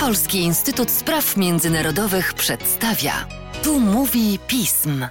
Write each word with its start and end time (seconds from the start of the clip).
Polski 0.00 0.38
Instytut 0.38 0.90
Spraw 0.90 1.36
Międzynarodowych 1.36 2.34
przedstawia. 2.34 3.12
Tu 3.64 3.80
mówi 3.80 4.38
pism. 4.46 5.06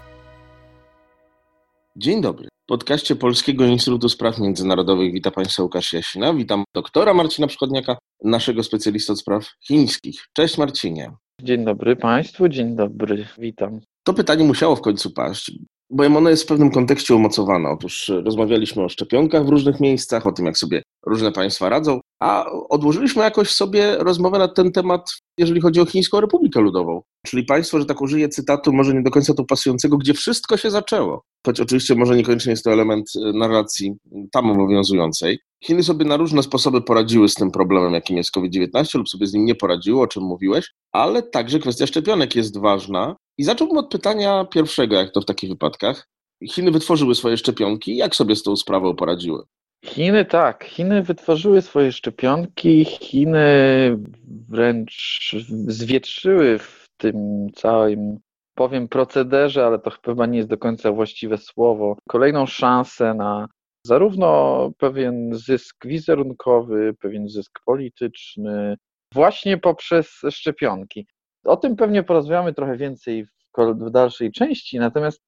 Dzień 1.95 2.21
dobry. 2.21 2.47
W 2.63 2.65
podcaście 2.67 3.15
Polskiego 3.15 3.65
Instytutu 3.65 4.09
Spraw 4.09 4.39
Międzynarodowych 4.39 5.13
witam 5.13 5.33
Państwa 5.33 5.63
Łukasz 5.63 5.93
Jasina. 5.93 6.33
Witam 6.33 6.63
doktora 6.75 7.13
Marcina 7.13 7.47
Przychodniaka, 7.47 7.97
naszego 8.23 8.63
specjalista 8.63 9.13
od 9.13 9.19
spraw 9.19 9.49
chińskich. 9.67 10.25
Cześć 10.33 10.57
Marcinie. 10.57 11.11
Dzień 11.41 11.65
dobry 11.65 11.95
Państwu, 11.95 12.49
dzień 12.49 12.75
dobry, 12.75 13.27
witam. 13.37 13.79
To 14.03 14.13
pytanie 14.13 14.43
musiało 14.43 14.75
w 14.75 14.81
końcu 14.81 15.11
paść, 15.11 15.51
bowiem 15.91 16.17
ono 16.17 16.29
jest 16.29 16.43
w 16.43 16.47
pewnym 16.47 16.71
kontekście 16.71 17.15
umocowane. 17.15 17.69
Otóż 17.69 18.11
rozmawialiśmy 18.25 18.83
o 18.83 18.89
szczepionkach 18.89 19.45
w 19.45 19.49
różnych 19.49 19.79
miejscach, 19.79 20.27
o 20.27 20.31
tym, 20.31 20.45
jak 20.45 20.57
sobie 20.57 20.83
różne 21.05 21.31
państwa 21.31 21.69
radzą, 21.69 21.99
a 22.19 22.45
odłożyliśmy 22.51 23.23
jakoś 23.23 23.49
sobie 23.49 23.95
rozmowę 23.97 24.39
na 24.39 24.47
ten 24.47 24.71
temat, 24.71 25.09
jeżeli 25.37 25.61
chodzi 25.61 25.81
o 25.81 25.85
Chińską 25.85 26.21
Republikę 26.21 26.61
Ludową. 26.61 27.01
Czyli 27.25 27.43
państwo, 27.43 27.79
że 27.79 27.85
tak 27.85 28.01
użyję 28.01 28.29
cytatu, 28.29 28.73
może 28.73 28.93
nie 28.93 29.01
do 29.01 29.11
końca 29.11 29.33
tu 29.33 29.45
pasującego, 29.45 29.97
gdzie 29.97 30.13
wszystko 30.13 30.57
się 30.57 30.71
zaczęło. 30.71 31.23
Choć 31.45 31.59
oczywiście 31.59 31.95
może 31.95 32.15
niekoniecznie 32.15 32.49
jest 32.49 32.63
to 32.63 32.73
element 32.73 33.15
y, 33.15 33.33
narracji 33.33 33.93
tam 34.31 34.51
obowiązującej. 34.51 35.39
Chiny 35.63 35.83
sobie 35.83 36.05
na 36.05 36.17
różne 36.17 36.43
sposoby 36.43 36.81
poradziły 36.81 37.29
z 37.29 37.33
tym 37.33 37.51
problemem, 37.51 37.93
jakim 37.93 38.17
jest 38.17 38.31
COVID-19, 38.31 38.97
lub 38.97 39.09
sobie 39.09 39.27
z 39.27 39.33
nim 39.33 39.45
nie 39.45 39.55
poradziły, 39.55 40.01
o 40.01 40.07
czym 40.07 40.23
mówiłeś, 40.23 40.71
ale 40.91 41.23
także 41.23 41.59
kwestia 41.59 41.87
szczepionek 41.87 42.35
jest 42.35 42.59
ważna. 42.59 43.15
I 43.37 43.43
zacząłbym 43.43 43.77
od 43.77 43.91
pytania 43.91 44.45
pierwszego, 44.45 44.95
jak 44.95 45.11
to 45.11 45.21
w 45.21 45.25
takich 45.25 45.49
wypadkach. 45.49 46.07
Chiny 46.49 46.71
wytworzyły 46.71 47.15
swoje 47.15 47.37
szczepionki, 47.37 47.97
jak 47.97 48.15
sobie 48.15 48.35
z 48.35 48.43
tą 48.43 48.55
sprawą 48.55 48.95
poradziły? 48.95 49.43
Chiny 49.85 50.25
tak, 50.25 50.63
Chiny 50.63 51.03
wytworzyły 51.03 51.61
swoje 51.61 51.91
szczepionki, 51.91 52.85
Chiny 52.85 53.47
wręcz 54.49 55.35
zwietrzyły 55.67 56.59
w 56.59 56.80
tym 57.01 57.47
całym, 57.55 58.17
powiem 58.55 58.87
procederze, 58.87 59.65
ale 59.65 59.79
to 59.79 59.91
chyba 60.05 60.25
nie 60.25 60.37
jest 60.37 60.49
do 60.49 60.57
końca 60.57 60.91
właściwe 60.91 61.37
słowo, 61.37 61.97
kolejną 62.09 62.45
szansę 62.45 63.13
na 63.13 63.47
zarówno 63.85 64.71
pewien 64.77 65.35
zysk 65.35 65.85
wizerunkowy, 65.85 66.93
pewien 66.99 67.29
zysk 67.29 67.59
polityczny, 67.65 68.77
właśnie 69.13 69.57
poprzez 69.57 70.21
szczepionki. 70.29 71.07
O 71.45 71.57
tym 71.57 71.75
pewnie 71.75 72.03
porozmawiamy 72.03 72.53
trochę 72.53 72.77
więcej 72.77 73.25
w 73.57 73.89
dalszej 73.89 74.31
części, 74.31 74.79
natomiast 74.79 75.21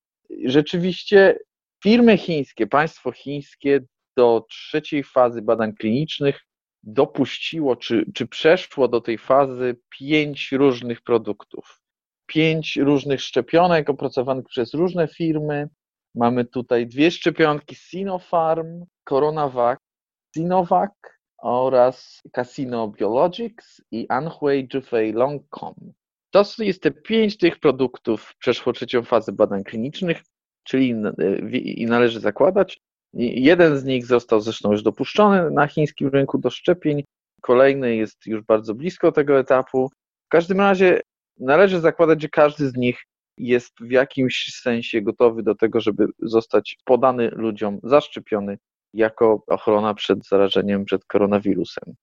rzeczywiście 0.45 1.39
firmy 1.83 2.17
chińskie, 2.17 2.67
państwo 2.67 3.11
chińskie 3.11 3.79
do 4.17 4.45
trzeciej 4.49 5.03
fazy 5.03 5.41
badań 5.41 5.73
klinicznych 5.73 6.39
dopuściło, 6.83 7.75
czy, 7.75 8.05
czy 8.13 8.27
przeszło 8.27 8.87
do 8.87 9.01
tej 9.01 9.17
fazy 9.17 9.75
pięć 9.89 10.51
różnych 10.51 11.01
produktów. 11.01 11.81
Pięć 12.25 12.75
różnych 12.75 13.21
szczepionek 13.21 13.89
opracowanych 13.89 14.45
przez 14.45 14.73
różne 14.73 15.07
firmy. 15.07 15.69
Mamy 16.15 16.45
tutaj 16.45 16.87
dwie 16.87 17.11
szczepionki 17.11 17.75
Sinopharm, 17.75 18.85
CoronaVac, 19.09 19.79
Sinovac 20.35 20.91
oraz 21.37 22.21
Casino 22.31 22.87
Biologics 22.87 23.81
i 23.91 24.05
Anhui 24.09 24.67
Jufei 24.73 25.11
Longcom. 25.11 25.75
To 26.31 26.43
jest 26.59 26.83
te 26.83 26.91
pięć 26.91 27.37
tych 27.37 27.59
produktów 27.59 28.35
przeszło 28.39 28.73
trzecią 28.73 29.03
fazę 29.03 29.31
badań 29.31 29.63
klinicznych, 29.63 30.21
czyli 30.63 30.95
i 31.53 31.85
należy 31.85 32.19
zakładać, 32.19 32.81
Jeden 33.13 33.77
z 33.77 33.83
nich 33.83 34.05
został 34.05 34.41
zresztą 34.41 34.71
już 34.71 34.83
dopuszczony 34.83 35.51
na 35.51 35.67
chińskim 35.67 36.07
rynku 36.07 36.37
do 36.37 36.49
szczepień, 36.49 37.03
kolejny 37.41 37.95
jest 37.95 38.25
już 38.25 38.41
bardzo 38.41 38.75
blisko 38.75 39.11
tego 39.11 39.39
etapu. 39.39 39.89
W 40.25 40.29
każdym 40.29 40.57
razie 40.57 41.01
należy 41.39 41.79
zakładać, 41.79 42.21
że 42.21 42.29
każdy 42.29 42.69
z 42.69 42.75
nich 42.75 43.03
jest 43.37 43.73
w 43.81 43.91
jakimś 43.91 44.59
sensie 44.61 45.01
gotowy 45.01 45.43
do 45.43 45.55
tego, 45.55 45.79
żeby 45.79 46.07
zostać 46.19 46.77
podany 46.85 47.29
ludziom, 47.29 47.79
zaszczepiony 47.83 48.57
jako 48.93 49.43
ochrona 49.47 49.93
przed 49.93 50.27
zarażeniem, 50.27 50.85
przed 50.85 51.05
koronawirusem. 51.05 51.93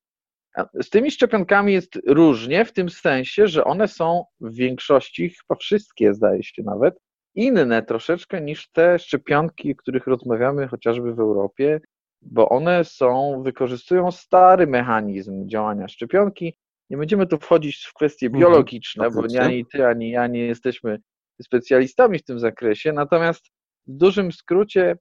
Z 0.83 0.91
tymi 0.91 1.11
szczepionkami 1.11 1.73
jest 1.73 1.99
różnie, 2.07 2.65
w 2.65 2.73
tym 2.73 2.91
sensie, 2.91 3.47
że 3.47 3.65
one 3.65 3.89
są 3.89 4.25
w 4.41 4.55
większości, 4.55 5.31
chyba 5.31 5.59
wszystkie 5.59 6.15
zdaje 6.15 6.43
się 6.43 6.63
nawet, 6.63 6.99
inne 7.35 7.83
troszeczkę 7.83 8.41
niż 8.41 8.71
te 8.71 8.99
szczepionki, 8.99 9.73
o 9.73 9.77
których 9.77 10.07
rozmawiamy 10.07 10.69
chociażby 10.69 11.15
w 11.15 11.21
Europie, 11.21 11.81
bo 12.23 12.49
one 12.49 12.85
są, 12.85 13.43
wykorzystują 13.43 14.11
stary 14.11 14.67
mechanizm 14.67 15.49
działania 15.49 15.89
szczepionki. 15.89 16.59
Nie 16.91 16.97
będziemy 16.97 17.27
tu 17.27 17.39
wchodzić 17.39 17.87
w 17.87 17.95
kwestie 17.95 18.27
mhm, 18.27 18.41
biologiczne, 18.41 19.11
bo 19.11 19.23
ani 19.41 19.67
ty, 19.67 19.87
ani 19.87 20.11
ja 20.11 20.27
nie 20.27 20.47
jesteśmy 20.47 20.99
specjalistami 21.43 22.19
w 22.19 22.25
tym 22.25 22.39
zakresie, 22.39 22.93
natomiast 22.93 23.47
w 23.87 23.97
dużym 23.97 24.33
skrócie 24.33 24.97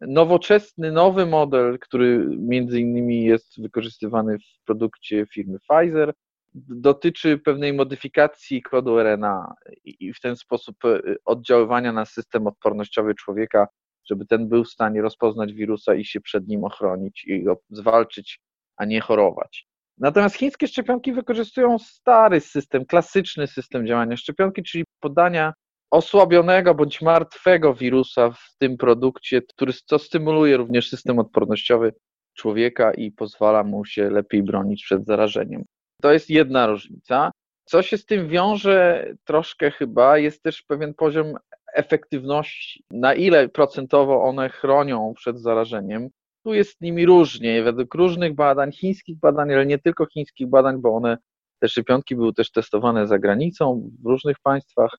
nowoczesny, 0.00 0.92
nowy 0.92 1.26
model, 1.26 1.78
który 1.78 2.26
między 2.38 2.80
innymi 2.80 3.24
jest 3.24 3.62
wykorzystywany 3.62 4.38
w 4.38 4.64
produkcie 4.64 5.26
firmy 5.26 5.58
Pfizer, 5.58 6.12
dotyczy 6.54 7.38
pewnej 7.38 7.72
modyfikacji 7.72 8.62
kodu 8.62 8.98
RNA 8.98 9.54
i 9.84 10.12
w 10.12 10.20
ten 10.20 10.36
sposób 10.36 10.84
e, 10.84 11.00
oddziaływania 11.24 11.92
na 11.92 12.04
system 12.04 12.46
odpornościowy 12.46 13.14
człowieka, 13.14 13.66
żeby 14.10 14.26
ten 14.26 14.48
był 14.48 14.64
w 14.64 14.68
stanie 14.68 15.02
rozpoznać 15.02 15.52
wirusa 15.52 15.94
i 15.94 16.04
się 16.04 16.20
przed 16.20 16.48
nim 16.48 16.64
ochronić 16.64 17.24
i 17.24 17.42
go 17.42 17.60
zwalczyć, 17.70 18.40
a 18.76 18.84
nie 18.84 19.00
chorować. 19.00 19.66
Natomiast 19.98 20.36
chińskie 20.36 20.68
szczepionki 20.68 21.12
wykorzystują 21.12 21.78
stary 21.78 22.40
system, 22.40 22.86
klasyczny 22.86 23.46
system 23.46 23.86
działania 23.86 24.16
szczepionki, 24.16 24.62
czyli 24.62 24.84
podania 25.00 25.52
osłabionego 25.90 26.74
bądź 26.74 27.02
martwego 27.02 27.74
wirusa 27.74 28.30
w 28.30 28.56
tym 28.58 28.76
produkcie, 28.76 29.42
który 29.42 29.72
co 29.86 29.98
stymuluje 29.98 30.56
również 30.56 30.88
system 30.88 31.18
odpornościowy 31.18 31.92
człowieka 32.36 32.92
i 32.92 33.12
pozwala 33.12 33.64
mu 33.64 33.84
się 33.84 34.10
lepiej 34.10 34.42
bronić 34.42 34.84
przed 34.84 35.06
zarażeniem. 35.06 35.64
To 36.04 36.12
jest 36.12 36.30
jedna 36.30 36.66
różnica. 36.66 37.30
Co 37.64 37.82
się 37.82 37.98
z 37.98 38.06
tym 38.06 38.28
wiąże 38.28 39.06
troszkę 39.24 39.70
chyba, 39.70 40.18
jest 40.18 40.42
też 40.42 40.62
pewien 40.62 40.94
poziom 40.94 41.34
efektywności, 41.74 42.84
na 42.90 43.14
ile 43.14 43.48
procentowo 43.48 44.22
one 44.22 44.48
chronią 44.48 45.12
przed 45.16 45.40
zarażeniem. 45.40 46.08
Tu 46.44 46.54
jest 46.54 46.78
z 46.78 46.80
nimi 46.80 47.06
różnie, 47.06 47.62
według 47.62 47.94
różnych 47.94 48.34
badań, 48.34 48.72
chińskich 48.72 49.18
badań, 49.18 49.52
ale 49.52 49.66
nie 49.66 49.78
tylko 49.78 50.06
chińskich 50.06 50.48
badań, 50.48 50.80
bo 50.80 50.96
one, 50.96 51.18
te 51.60 51.68
szczepionki 51.68 52.16
były 52.16 52.34
też 52.34 52.50
testowane 52.50 53.06
za 53.06 53.18
granicą 53.18 53.90
w 54.04 54.06
różnych 54.06 54.36
państwach, 54.42 54.96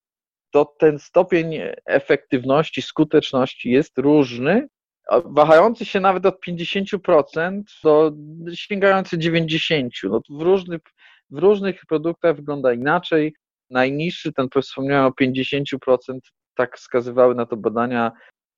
to 0.52 0.76
ten 0.80 1.00
stopień 1.00 1.60
efektywności, 1.86 2.82
skuteczności 2.82 3.70
jest 3.70 3.98
różny, 3.98 4.68
wahający 5.26 5.86
się 5.86 6.00
nawet 6.00 6.26
od 6.26 6.36
50% 6.48 7.62
do 7.84 8.12
sięgający 8.54 9.18
90%. 9.18 9.90
No, 10.04 10.22
w, 10.30 10.42
różnych, 10.42 10.82
w 11.30 11.38
różnych 11.38 11.86
produktach 11.86 12.36
wygląda 12.36 12.74
inaczej. 12.74 13.34
Najniższy, 13.70 14.34
ten 14.34 14.48
wspomniałem 14.62 15.06
o 15.06 15.24
50%, 15.24 16.20
tak 16.56 16.78
wskazywały 16.78 17.36
na 17.36 17.46
to 17.46 17.58
badania 17.58 18.12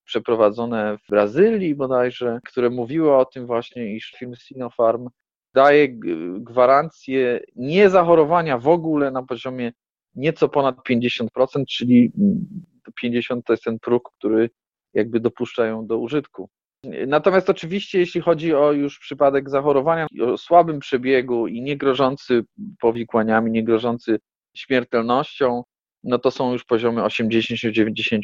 przeprowadzone 0.06 0.98
w 0.98 1.10
Brazylii 1.10 1.76
bodajże, 1.76 2.40
które 2.46 2.70
mówiły 2.70 3.16
o 3.16 3.26
tym 3.26 3.46
właśnie, 3.46 3.96
iż 3.96 4.16
firma 4.20 4.36
Sinopharm 4.36 5.10
daje 5.54 5.88
gwarancję 6.40 7.40
niezachorowania 7.56 8.58
w 8.58 8.68
ogóle 8.68 9.12
na 9.12 9.24
poziomie 9.24 9.72
nieco 10.16 10.50
ponad 10.50 10.76
50%, 10.90 11.28
czyli 11.70 12.12
50 12.96 13.46
to 13.46 13.54
jest 13.54 13.64
ten 13.64 13.80
próg, 13.80 14.12
który 14.18 14.50
jakby 14.94 15.20
dopuszczają 15.20 15.88
do 15.88 15.98
użytku. 15.98 16.50
Natomiast 17.08 17.50
oczywiście, 17.50 18.00
jeśli 18.00 18.22
chodzi 18.22 18.54
o 18.54 18.72
już 18.72 19.00
przypadek 19.00 19.50
zachorowania 19.50 20.08
o 20.22 20.38
słabym 20.38 20.80
przebiegu 20.80 21.48
i 21.48 21.62
nie 21.62 21.78
grożący 21.78 22.44
powikłaniami, 22.80 23.52
nie 23.52 23.64
grożący 23.64 24.20
śmiertelnością, 24.56 25.64
no 26.04 26.20
to 26.20 26.32
są 26.32 26.54
już 26.54 26.66
poziomy 26.66 27.02
80-90%. 27.02 28.22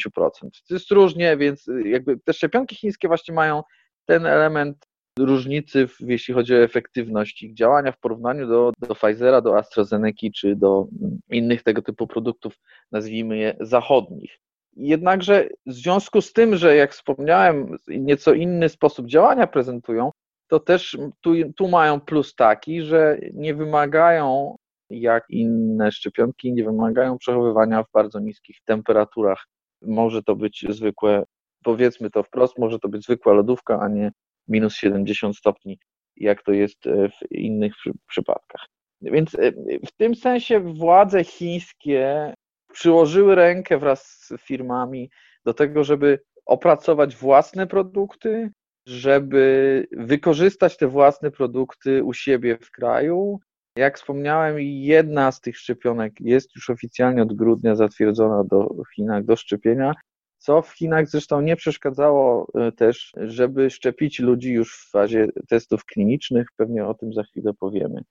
To 0.68 0.74
jest 0.74 0.92
różnie, 0.92 1.38
więc 1.38 1.66
jakby 1.86 2.20
te 2.20 2.34
szczepionki 2.34 2.76
chińskie 2.76 3.08
właśnie 3.08 3.34
mają 3.34 3.64
ten 4.06 4.26
element 4.26 4.86
różnicy, 5.20 5.88
w, 5.88 6.00
jeśli 6.00 6.34
chodzi 6.34 6.56
o 6.56 6.64
efektywność 6.64 7.44
ich 7.44 7.54
działania 7.54 7.92
w 7.92 8.00
porównaniu 8.00 8.48
do, 8.48 8.72
do 8.80 8.96
Pfizera, 8.96 9.42
do 9.42 9.58
AstraZeneca 9.58 10.28
czy 10.36 10.56
do 10.56 10.88
innych 11.30 11.64
tego 11.64 11.82
typu 11.82 12.08
produktów, 12.08 12.60
nazwijmy 12.92 13.38
je 13.38 13.56
zachodnich. 13.60 14.40
Jednakże 14.76 15.50
w 15.66 15.74
związku 15.74 16.22
z 16.22 16.34
tym, 16.34 16.56
że 16.56 16.76
jak 16.76 16.92
wspomniałem, 16.92 17.78
nieco 17.88 18.34
inny 18.34 18.70
sposób 18.70 19.08
działania 19.08 19.48
prezentują, 19.48 20.12
to 20.48 20.60
też 20.60 20.98
tu, 21.22 21.34
tu 21.58 21.68
mają 21.68 22.02
plus 22.02 22.36
taki, 22.36 22.82
że 22.82 23.18
nie 23.34 23.56
wymagają, 23.56 24.56
jak 24.90 25.26
inne 25.30 25.92
szczepionki, 25.92 26.54
nie 26.54 26.64
wymagają 26.64 27.18
przechowywania 27.18 27.84
w 27.84 27.92
bardzo 27.94 28.20
niskich 28.20 28.58
temperaturach. 28.66 29.46
Może 29.82 30.24
to 30.24 30.36
być 30.36 30.66
zwykłe, 30.70 31.24
powiedzmy 31.64 32.10
to 32.10 32.24
wprost, 32.24 32.58
może 32.58 32.80
to 32.80 32.90
być 32.90 33.04
zwykła 33.04 33.34
lodówka, 33.34 33.80
a 33.80 33.88
nie 33.88 34.12
minus 34.48 34.76
70 34.76 35.38
stopni, 35.38 35.80
jak 36.16 36.44
to 36.44 36.52
jest 36.52 36.84
w 36.86 37.32
innych 37.32 37.74
przy, 37.76 37.92
przypadkach. 38.08 38.66
Więc 39.02 39.36
e, 39.36 39.52
w 39.88 39.92
tym 39.98 40.16
sensie 40.16 40.60
władze 40.60 41.24
chińskie 41.24 42.34
przyłożyły 42.74 43.36
rękę 43.36 43.78
wraz 43.78 44.06
z 44.08 44.42
firmami 44.42 45.10
do 45.46 45.54
tego, 45.54 45.84
żeby 45.84 46.20
opracować 46.46 47.16
własne 47.16 47.68
produkty, 47.68 48.52
żeby 48.88 49.88
wykorzystać 49.92 50.78
te 50.78 50.88
własne 50.88 51.32
produkty 51.32 52.04
u 52.04 52.14
siebie 52.14 52.58
w 52.62 52.72
kraju. 52.72 53.40
Jak 53.78 53.98
wspomniałem, 53.98 54.56
jedna 54.60 55.32
z 55.32 55.42
tych 55.42 55.58
szczepionek 55.58 56.14
jest 56.20 56.56
już 56.56 56.70
oficjalnie 56.70 57.24
od 57.24 57.34
grudnia 57.34 57.76
zatwierdzona 57.76 58.44
do, 58.44 58.76
Chinach 58.96 59.26
do 59.26 59.36
szczepienia, 59.36 59.94
co 60.38 60.62
w 60.62 60.72
Chinach 60.72 61.10
zresztą 61.10 61.42
nie 61.42 61.56
przeszkadzało 61.56 62.52
e, 62.56 62.72
też, 62.72 63.12
żeby 63.18 63.70
szczepić 63.70 64.20
ludzi 64.20 64.54
już 64.54 64.78
w 64.78 64.92
fazie 64.92 65.28
testów 65.50 65.86
klinicznych. 65.86 66.48
Pewnie 66.58 66.86
o 66.86 66.94
tym 66.94 67.14
za 67.14 67.24
chwilę 67.24 67.54
powiemy. 67.54 68.02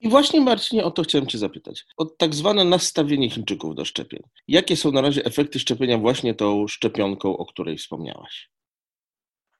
I 0.00 0.08
właśnie 0.08 0.40
Marcinie, 0.40 0.84
o 0.84 0.90
to 0.90 1.02
chciałem 1.02 1.26
Cię 1.26 1.38
zapytać. 1.38 1.84
O 1.96 2.04
tak 2.04 2.34
zwane 2.34 2.64
nastawienie 2.64 3.30
Chińczyków 3.30 3.74
do 3.74 3.84
szczepień. 3.84 4.22
Jakie 4.48 4.76
są 4.76 4.92
na 4.92 5.00
razie 5.00 5.24
efekty 5.24 5.58
szczepienia 5.58 5.98
właśnie 5.98 6.34
tą 6.34 6.68
szczepionką, 6.68 7.36
o 7.36 7.46
której 7.46 7.78
wspomniałaś? 7.78 8.50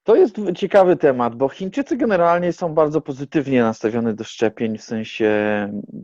To 0.04 0.16
jest 0.16 0.36
ciekawy 0.56 0.96
temat, 0.96 1.34
bo 1.34 1.48
Chińczycy 1.48 1.96
generalnie 1.96 2.52
są 2.52 2.74
bardzo 2.74 3.00
pozytywnie 3.00 3.62
nastawione 3.62 4.14
do 4.14 4.24
szczepień, 4.24 4.78
w 4.78 4.82
sensie 4.82 5.28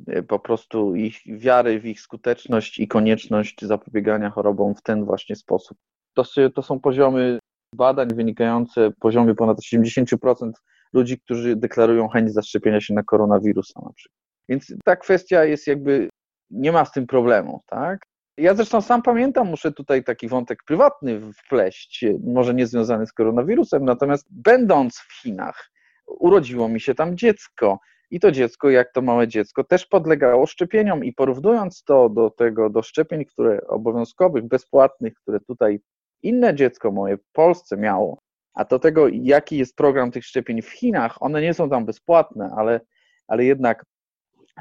e, 0.06 0.22
po 0.22 0.38
prostu 0.38 0.94
ich 0.94 1.20
wiary 1.26 1.80
w 1.80 1.86
ich 1.86 2.00
skuteczność 2.00 2.78
i 2.78 2.88
konieczność 2.88 3.56
zapobiegania 3.62 4.30
chorobom 4.30 4.74
w 4.74 4.82
ten 4.82 5.04
właśnie 5.04 5.36
sposób. 5.36 5.78
To, 6.14 6.24
to 6.54 6.62
są 6.62 6.80
poziomy 6.80 7.38
badań 7.74 8.08
wynikające 8.14 8.90
poziomie 9.00 9.34
ponad 9.34 9.58
80% 9.58 10.50
ludzi, 10.92 11.20
którzy 11.20 11.56
deklarują 11.56 12.08
chęć 12.08 12.32
zaszczepienia 12.32 12.80
się 12.80 12.94
na 12.94 13.02
koronawirusa 13.02 13.80
na 13.80 13.92
przykład. 13.92 14.21
Więc 14.48 14.74
ta 14.84 14.96
kwestia 14.96 15.44
jest 15.44 15.66
jakby, 15.66 16.08
nie 16.50 16.72
ma 16.72 16.84
z 16.84 16.92
tym 16.92 17.06
problemu, 17.06 17.60
tak? 17.66 17.98
Ja 18.36 18.54
zresztą 18.54 18.80
sam 18.80 19.02
pamiętam, 19.02 19.48
muszę 19.48 19.72
tutaj 19.72 20.04
taki 20.04 20.28
wątek 20.28 20.58
prywatny 20.66 21.20
wpleść, 21.32 22.04
może 22.24 22.54
nie 22.54 22.66
związany 22.66 23.06
z 23.06 23.12
koronawirusem, 23.12 23.84
natomiast 23.84 24.26
będąc 24.30 24.96
w 24.96 25.22
Chinach, 25.22 25.70
urodziło 26.06 26.68
mi 26.68 26.80
się 26.80 26.94
tam 26.94 27.16
dziecko. 27.16 27.78
I 28.10 28.20
to 28.20 28.32
dziecko, 28.32 28.70
jak 28.70 28.92
to 28.92 29.02
małe 29.02 29.28
dziecko, 29.28 29.64
też 29.64 29.86
podlegało 29.86 30.46
szczepieniom. 30.46 31.04
I 31.04 31.12
porównując 31.12 31.84
to 31.84 32.08
do 32.08 32.30
tego, 32.30 32.70
do 32.70 32.82
szczepień, 32.82 33.24
które 33.24 33.60
obowiązkowych, 33.68 34.48
bezpłatnych, 34.48 35.14
które 35.14 35.40
tutaj 35.40 35.80
inne 36.22 36.54
dziecko 36.54 36.92
moje 36.92 37.16
w 37.16 37.30
Polsce 37.32 37.76
miało, 37.76 38.18
a 38.54 38.64
do 38.64 38.78
tego, 38.78 39.08
jaki 39.12 39.58
jest 39.58 39.76
program 39.76 40.10
tych 40.10 40.24
szczepień 40.24 40.62
w 40.62 40.70
Chinach, 40.70 41.22
one 41.22 41.42
nie 41.42 41.54
są 41.54 41.70
tam 41.70 41.86
bezpłatne, 41.86 42.50
ale, 42.56 42.80
ale 43.28 43.44
jednak 43.44 43.84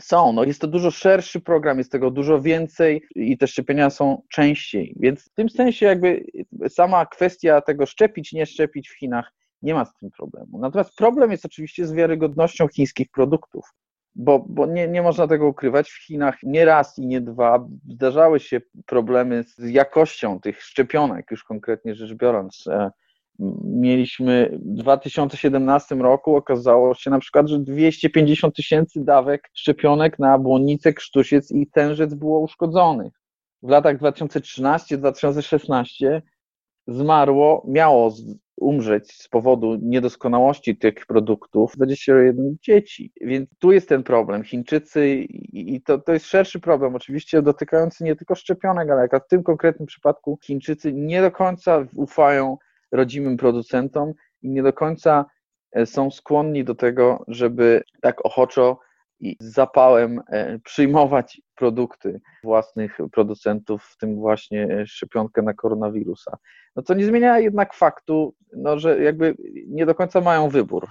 są. 0.01 0.33
No 0.33 0.43
jest 0.43 0.61
to 0.61 0.67
dużo 0.67 0.91
szerszy 0.91 1.41
program, 1.41 1.77
jest 1.77 1.91
tego 1.91 2.11
dużo 2.11 2.41
więcej 2.41 3.01
i 3.15 3.37
te 3.37 3.47
szczepienia 3.47 3.89
są 3.89 4.21
częściej. 4.29 4.95
Więc 4.99 5.25
w 5.25 5.33
tym 5.33 5.49
sensie 5.49 5.85
jakby 5.85 6.25
sama 6.69 7.05
kwestia 7.05 7.61
tego 7.61 7.85
szczepić, 7.85 8.33
nie 8.33 8.45
szczepić 8.45 8.89
w 8.89 8.97
Chinach 8.97 9.31
nie 9.61 9.73
ma 9.73 9.85
z 9.85 9.93
tym 9.93 10.11
problemu. 10.11 10.59
Natomiast 10.59 10.95
problem 10.95 11.31
jest 11.31 11.45
oczywiście 11.45 11.87
z 11.87 11.93
wiarygodnością 11.93 12.67
chińskich 12.67 13.07
produktów. 13.11 13.73
Bo, 14.15 14.45
bo 14.49 14.65
nie, 14.65 14.87
nie 14.87 15.01
można 15.01 15.27
tego 15.27 15.47
ukrywać, 15.47 15.89
w 15.89 16.05
Chinach 16.05 16.37
nie 16.43 16.65
raz 16.65 16.97
i 16.99 17.07
nie 17.07 17.21
dwa 17.21 17.67
zdarzały 17.89 18.39
się 18.39 18.61
problemy 18.85 19.43
z 19.43 19.69
jakością 19.69 20.39
tych 20.39 20.63
szczepionek, 20.63 21.31
już 21.31 21.43
konkretnie 21.43 21.95
rzecz 21.95 22.13
biorąc. 22.13 22.65
Mieliśmy 23.63 24.59
w 24.65 24.73
2017 24.73 25.95
roku, 25.95 26.35
okazało 26.35 26.95
się 26.95 27.09
na 27.09 27.19
przykład, 27.19 27.47
że 27.47 27.59
250 27.59 28.55
tysięcy 28.55 29.03
dawek 29.03 29.49
szczepionek 29.53 30.19
na 30.19 30.37
błonnicę, 30.37 30.93
krztusiec 30.93 31.51
i 31.51 31.67
tężec 31.67 32.13
było 32.13 32.39
uszkodzonych. 32.39 33.13
W 33.63 33.69
latach 33.69 33.97
2013-2016 33.97 36.21
zmarło, 36.87 37.65
miało 37.67 38.13
umrzeć 38.57 39.11
z 39.11 39.27
powodu 39.27 39.77
niedoskonałości 39.81 40.77
tych 40.77 41.05
produktów 41.05 41.73
21 41.75 42.57
dzieci. 42.61 43.11
Więc 43.21 43.49
tu 43.59 43.71
jest 43.71 43.89
ten 43.89 44.03
problem. 44.03 44.43
Chińczycy, 44.43 45.07
i 45.53 45.81
to, 45.81 45.97
to 45.97 46.13
jest 46.13 46.25
szerszy 46.25 46.59
problem, 46.59 46.95
oczywiście 46.95 47.41
dotykający 47.41 48.03
nie 48.03 48.15
tylko 48.15 48.35
szczepionek, 48.35 48.89
ale 48.89 49.01
jak 49.01 49.25
w 49.25 49.27
tym 49.27 49.43
konkretnym 49.43 49.85
przypadku 49.85 50.39
Chińczycy 50.43 50.93
nie 50.93 51.21
do 51.21 51.31
końca 51.31 51.87
ufają 51.95 52.57
rodzimym 52.91 53.37
producentom 53.37 54.13
i 54.41 54.49
nie 54.49 54.63
do 54.63 54.73
końca 54.73 55.25
e, 55.71 55.85
są 55.85 56.11
skłonni 56.11 56.63
do 56.63 56.75
tego, 56.75 57.23
żeby 57.27 57.83
tak 58.01 58.25
ochoczo 58.25 58.79
i 59.19 59.37
z 59.39 59.53
zapałem 59.53 60.21
e, 60.27 60.59
przyjmować 60.59 61.41
produkty 61.55 62.21
własnych 62.43 62.97
producentów, 63.11 63.83
w 63.83 63.97
tym 63.97 64.15
właśnie 64.15 64.63
e, 64.63 64.87
szczepionkę 64.87 65.41
na 65.41 65.53
koronawirusa. 65.53 66.37
No 66.75 66.83
co 66.83 66.93
nie 66.93 67.05
zmienia 67.05 67.39
jednak 67.39 67.73
faktu, 67.73 68.35
no, 68.53 68.79
że 68.79 69.03
jakby 69.03 69.35
nie 69.67 69.85
do 69.85 69.95
końca 69.95 70.21
mają 70.21 70.49
wybór 70.49 70.87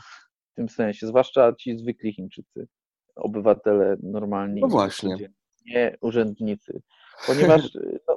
w 0.52 0.54
tym 0.54 0.68
sensie, 0.68 1.06
zwłaszcza 1.06 1.52
ci 1.52 1.78
zwykli 1.78 2.12
Chińczycy, 2.12 2.66
obywatele 3.16 3.96
normalni. 4.02 4.60
No 4.60 4.68
właśnie. 4.68 5.16
Nie 5.66 5.96
urzędnicy 6.00 6.82
ponieważ 7.26 7.62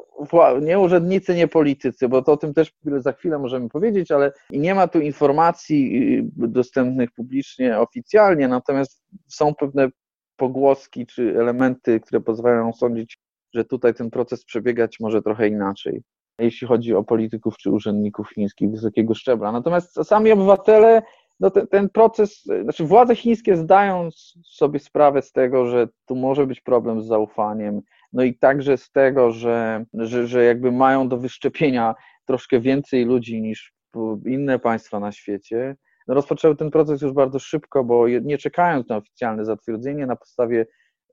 nie 0.62 0.80
urzędnicy, 0.80 1.36
nie 1.36 1.48
politycy, 1.48 2.10
bo 2.10 2.22
to 2.22 2.32
o 2.32 2.38
tym 2.38 2.54
też 2.54 2.72
za 2.98 3.12
chwilę 3.12 3.40
możemy 3.40 3.70
powiedzieć, 3.70 4.12
ale 4.12 4.32
nie 4.50 4.76
ma 4.76 4.88
tu 4.88 5.00
informacji 5.00 5.98
y, 6.44 6.48
dostępnych 6.48 7.12
publicznie, 7.12 7.80
oficjalnie, 7.80 8.48
natomiast 8.48 9.04
są 9.28 9.56
pewne 9.56 9.90
pogłoski 10.36 11.06
czy 11.06 11.40
elementy, 11.40 12.00
które 12.00 12.22
pozwalają 12.22 12.74
sądzić, 12.74 13.18
że 13.54 13.66
tutaj 13.66 13.94
ten 13.94 14.10
proces 14.10 14.46
przebiegać 14.46 15.00
może 15.00 15.22
trochę 15.22 15.48
inaczej, 15.48 16.02
jeśli 16.40 16.68
chodzi 16.68 16.94
o 16.94 17.04
polityków 17.04 17.58
czy 17.58 17.72
urzędników 17.72 18.30
chińskich 18.30 18.72
wysokiego 18.72 19.14
szczebla. 19.14 19.52
Natomiast 19.52 19.94
sami 20.04 20.32
obywatele 20.32 21.02
no 21.44 21.52
ten, 21.52 21.68
ten, 21.68 21.90
proces, 21.90 22.44
znaczy 22.64 22.84
władze 22.84 23.16
chińskie 23.16 23.58
zdają 23.58 24.10
sobie 24.46 24.80
sprawę 24.80 25.22
z 25.22 25.32
tego, 25.32 25.66
że 25.66 25.88
tu 26.06 26.16
może 26.16 26.48
być 26.48 26.62
problem 26.62 27.02
z 27.02 27.06
zaufaniem, 27.08 27.82
no 28.14 28.24
i 28.24 28.38
także 28.38 28.78
z 28.78 28.92
tego, 28.92 29.32
że, 29.32 29.86
że, 29.94 30.28
że 30.28 30.44
jakby 30.44 30.72
mają 30.72 31.10
do 31.10 31.18
wyszczepienia 31.18 31.96
troszkę 32.26 32.60
więcej 32.60 33.06
ludzi 33.06 33.42
niż 33.42 33.74
inne 34.26 34.60
państwa 34.60 35.00
na 35.00 35.12
świecie. 35.12 35.76
No 36.08 36.14
rozpoczęły 36.14 36.56
ten 36.56 36.72
proces 36.72 37.02
już 37.02 37.14
bardzo 37.14 37.40
szybko, 37.40 37.84
bo 37.84 38.08
nie 38.08 38.38
czekając 38.38 38.90
na 38.90 38.98
oficjalne 38.98 39.46
zatwierdzenie, 39.46 40.06
na 40.06 40.16
podstawie 40.16 40.66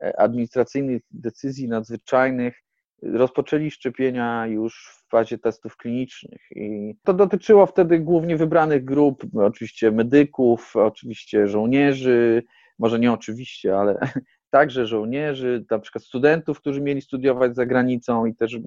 e, 0.03 0.21
administracyjnych 0.21 1.03
decyzji 1.11 1.69
nadzwyczajnych, 1.69 2.63
rozpoczęli 3.03 3.71
szczepienia 3.71 4.47
już 4.47 4.91
w 4.97 5.11
fazie 5.11 5.39
testów 5.39 5.77
klinicznych. 5.77 6.41
I 6.51 6.95
to 7.05 7.15
dotyczyło 7.15 7.67
wtedy 7.67 7.99
głównie 7.99 8.37
wybranych 8.37 8.85
grup, 8.85 9.23
oczywiście 9.35 9.91
medyków, 9.91 10.77
oczywiście 10.77 11.49
żołnierzy, 11.49 12.43
może 12.79 12.99
nie 12.99 13.13
oczywiście, 13.13 13.79
ale 13.79 13.99
także 14.51 14.87
żołnierzy, 14.87 15.65
na 15.71 15.79
przykład 15.79 16.05
studentów, 16.05 16.61
którzy 16.61 16.81
mieli 16.81 17.03
studiować 17.03 17.55
za 17.55 17.67
granicą 17.67 18.27
i 18.27 18.35
też 18.35 18.59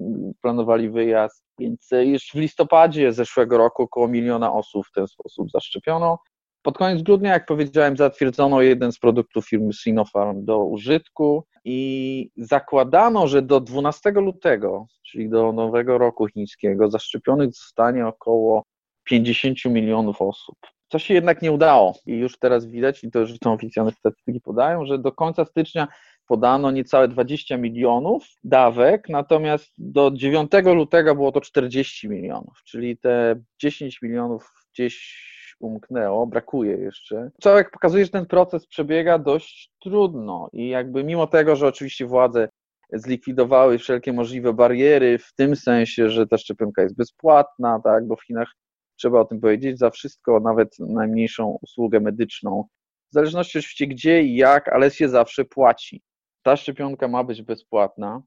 planowali 0.42 0.90
wyjazd. 0.90 1.44
Więc 1.58 1.88
już 2.04 2.22
w 2.22 2.34
listopadzie 2.34 3.12
zeszłego 3.12 3.58
roku 3.58 3.82
około 3.82 4.08
miliona 4.08 4.52
osób 4.52 4.86
w 4.86 4.92
ten 4.92 5.06
sposób 5.06 5.50
zaszczepiono. 5.50 6.18
Pod 6.64 6.78
koniec 6.78 7.02
grudnia, 7.02 7.32
jak 7.32 7.46
powiedziałem, 7.46 7.96
zatwierdzono 7.96 8.62
jeden 8.62 8.92
z 8.92 8.98
produktów 8.98 9.48
firmy 9.48 9.72
Sinopharm 9.72 10.44
do 10.44 10.58
użytku 10.58 11.44
i 11.64 12.30
zakładano, 12.36 13.28
że 13.28 13.42
do 13.42 13.60
12 13.60 14.10
lutego, 14.10 14.86
czyli 15.02 15.28
do 15.28 15.52
nowego 15.52 15.98
roku 15.98 16.28
chińskiego, 16.28 16.90
zaszczepionych 16.90 17.54
zostanie 17.54 18.06
około 18.06 18.64
50 19.04 19.64
milionów 19.64 20.22
osób. 20.22 20.56
Co 20.88 20.98
się 20.98 21.14
jednak 21.14 21.42
nie 21.42 21.52
udało 21.52 21.98
i 22.06 22.12
już 22.12 22.38
teraz 22.38 22.66
widać, 22.66 23.04
i 23.04 23.10
to 23.10 23.18
już 23.18 23.30
są 23.44 23.52
oficjalne 23.52 23.92
statystyki 23.92 24.40
podają, 24.40 24.86
że 24.86 24.98
do 24.98 25.12
końca 25.12 25.44
stycznia 25.44 25.88
podano 26.26 26.70
niecałe 26.70 27.08
20 27.08 27.56
milionów 27.56 28.26
dawek, 28.44 29.08
natomiast 29.08 29.72
do 29.78 30.10
9 30.14 30.50
lutego 30.64 31.14
było 31.14 31.32
to 31.32 31.40
40 31.40 32.08
milionów, 32.08 32.62
czyli 32.64 32.98
te 32.98 33.42
10 33.60 34.02
milionów 34.02 34.52
gdzieś 34.72 35.34
umknęło, 35.60 36.26
brakuje 36.26 36.76
jeszcze. 36.76 37.30
Jak 37.44 37.70
pokazuje, 37.70 38.04
że 38.04 38.10
ten 38.10 38.26
proces 38.26 38.66
przebiega 38.66 39.18
dość 39.18 39.70
trudno 39.82 40.48
i 40.52 40.68
jakby 40.68 41.04
mimo 41.04 41.26
tego, 41.26 41.56
że 41.56 41.66
oczywiście 41.66 42.06
władze 42.06 42.48
zlikwidowały 42.92 43.78
wszelkie 43.78 44.12
możliwe 44.12 44.52
bariery 44.52 45.18
w 45.18 45.32
tym 45.34 45.56
sensie, 45.56 46.10
że 46.10 46.26
ta 46.26 46.38
szczepionka 46.38 46.82
jest 46.82 46.96
bezpłatna, 46.96 47.80
tak, 47.84 48.06
bo 48.06 48.16
w 48.16 48.24
Chinach 48.24 48.52
trzeba 48.96 49.20
o 49.20 49.24
tym 49.24 49.40
powiedzieć, 49.40 49.78
za 49.78 49.90
wszystko, 49.90 50.40
nawet 50.40 50.78
najmniejszą 50.78 51.58
usługę 51.62 52.00
medyczną, 52.00 52.64
w 53.10 53.14
zależności 53.14 53.58
oczywiście 53.58 53.86
gdzie 53.86 54.22
i 54.22 54.36
jak, 54.36 54.68
ale 54.68 54.90
się 54.90 55.08
zawsze 55.08 55.44
płaci. 55.44 56.02
Ta 56.42 56.56
szczepionka 56.56 57.08
ma 57.08 57.24
być 57.24 57.42
bezpłatna, 57.42 58.22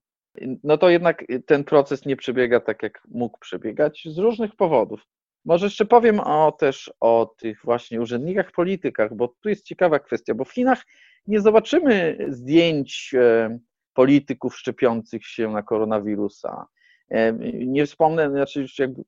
no 0.64 0.78
to 0.78 0.90
jednak 0.90 1.24
ten 1.46 1.64
proces 1.64 2.06
nie 2.06 2.16
przebiega 2.16 2.60
tak, 2.60 2.84
jak 2.84 3.02
mógł 3.08 3.40
przebiegać 3.40 4.08
z 4.12 4.18
różnych 4.18 4.56
powodów. 4.56 5.02
Może 5.48 5.66
jeszcze 5.66 5.86
powiem 5.86 6.20
o, 6.20 6.52
też 6.52 6.94
o 7.00 7.36
tych 7.38 7.62
właśnie 7.64 8.02
urzędnikach, 8.02 8.52
politykach, 8.52 9.16
bo 9.16 9.28
tu 9.28 9.50
jest 9.50 9.66
ciekawa 9.66 10.00
kwestia, 10.00 10.34
bo 10.34 10.46
w 10.46 10.54
Chinach 10.54 10.86
nie 11.28 11.42
zobaczymy 11.42 12.18
zdjęć 12.30 13.16
e, 13.18 13.60
polityków 13.94 14.58
szczepiących 14.58 15.26
się 15.26 15.52
na 15.52 15.64
koronawirusa. 15.64 16.66
E, 17.10 17.34
nie 17.54 17.86
wspomnę, 17.86 18.30
znaczy 18.30 18.66
jakby 18.80 19.04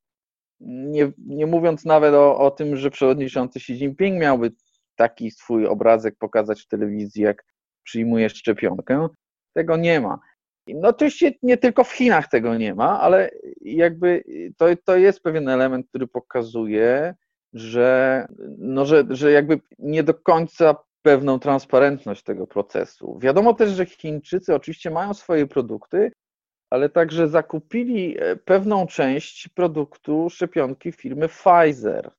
nie, 0.59 1.11
nie 1.17 1.45
mówiąc 1.45 1.85
nawet 1.85 2.13
o, 2.13 2.37
o 2.37 2.51
tym, 2.51 2.75
że 2.75 2.91
przewodniczący 2.91 3.59
Xi 3.59 3.73
Jinping 3.73 4.21
miałby 4.21 4.51
taki 4.95 5.31
swój 5.31 5.67
obrazek 5.67 6.15
pokazać 6.19 6.61
w 6.61 6.67
telewizji, 6.67 7.23
jak 7.23 7.45
przyjmuje 7.83 8.29
szczepionkę, 8.29 9.07
tego 9.53 9.77
nie 9.77 10.01
ma. 10.01 10.19
No 10.75 10.89
oczywiście 10.89 11.31
nie 11.43 11.57
tylko 11.57 11.83
w 11.83 11.91
Chinach 11.91 12.27
tego 12.27 12.57
nie 12.57 12.75
ma, 12.75 13.01
ale 13.01 13.29
jakby 13.61 14.23
to, 14.57 14.65
to 14.85 14.97
jest 14.97 15.23
pewien 15.23 15.49
element, 15.49 15.87
który 15.89 16.07
pokazuje, 16.07 17.15
że, 17.53 18.27
no, 18.57 18.85
że, 18.85 19.03
że 19.09 19.31
jakby 19.31 19.59
nie 19.79 20.03
do 20.03 20.13
końca 20.13 20.75
pewną 21.01 21.39
transparentność 21.39 22.23
tego 22.23 22.47
procesu. 22.47 23.19
Wiadomo 23.21 23.53
też, 23.53 23.71
że 23.71 23.85
Chińczycy 23.85 24.55
oczywiście 24.55 24.91
mają 24.91 25.13
swoje 25.13 25.47
produkty, 25.47 26.11
ale 26.69 26.89
także 26.89 27.27
zakupili 27.27 28.17
e, 28.19 28.35
pewną 28.35 28.87
część 28.87 29.47
produktu 29.47 30.29
szczepionki 30.29 30.91
firmy 30.91 31.27
Pfizer, 31.27 32.11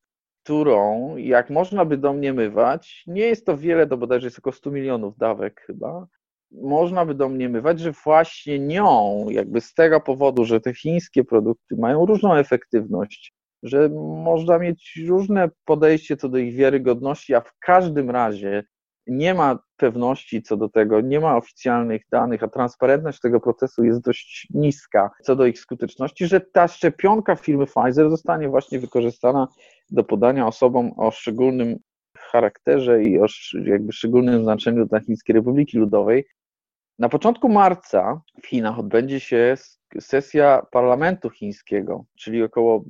którą, 0.43 1.17
jak 1.17 1.51
można 1.51 1.85
by 1.85 1.97
domniemywać, 1.97 3.05
nie 3.07 3.23
jest 3.23 3.47
to 3.47 3.57
wiele, 3.57 3.87
to 3.87 3.97
bodajże 3.97 4.27
jest 4.27 4.39
około 4.39 4.55
100 4.55 4.71
milionów 4.71 5.19
dawek 5.19 5.61
chyba, 5.61 6.07
można 6.53 7.07
by 7.07 7.15
domniemywać, 7.15 7.81
że 7.81 7.93
właśnie 8.05 8.59
nią, 8.59 9.27
jakby 9.31 9.61
z 9.61 9.75
tego 9.75 10.01
powodu, 10.01 10.45
że 10.45 10.61
te 10.61 10.75
chińskie 10.75 11.25
produkty 11.25 11.77
mają 11.77 12.07
różną 12.07 12.35
efektywność, 12.35 13.33
że 13.63 13.89
można 14.25 14.59
mieć 14.59 15.01
różne 15.09 15.49
podejście 15.65 16.17
co 16.17 16.29
do 16.29 16.39
ich 16.39 16.57
wiarygodności, 16.57 17.35
a 17.35 17.41
w 17.41 17.59
każdym 17.59 18.11
razie 18.11 18.65
nie 19.07 19.35
ma 19.35 19.59
pewności 19.77 20.43
co 20.43 20.57
do 20.57 20.69
tego, 20.69 21.01
nie 21.01 21.21
ma 21.21 21.37
oficjalnych 21.37 22.03
danych, 22.13 22.43
a 22.43 22.49
transparentność 22.49 23.21
tego 23.21 23.41
procesu 23.41 23.85
jest 23.85 24.01
dość 24.01 24.47
niska 24.51 25.11
co 25.23 25.37
do 25.37 25.47
ich 25.47 25.61
skuteczności, 25.61 26.27
że 26.27 26.41
ta 26.41 26.69
szczepionka 26.69 27.37
firmy 27.37 27.67
Pfizer 27.67 28.11
zostanie 28.11 28.49
właśnie 28.49 28.79
wykorzystana 28.79 29.49
do 29.91 30.05
podania 30.05 30.47
osobom 30.47 30.93
o 30.97 31.11
szczególnym 31.11 31.77
charakterze 32.19 33.03
i 33.03 33.21
o 33.21 33.27
jakby 33.65 33.93
szczególnym 33.93 34.43
znaczeniu 34.43 34.87
dla 34.87 35.01
Chińskiej 35.01 35.35
Republiki 35.35 35.79
Ludowej. 35.79 36.25
Na 37.01 37.09
początku 37.09 37.49
marca 37.49 38.21
w 38.43 38.47
Chinach 38.47 38.79
odbędzie 38.79 39.21
się 39.21 39.55
sesja 40.01 40.67
parlamentu 40.71 41.31
chińskiego, 41.31 42.05
czyli 42.19 42.43
około 42.43 42.85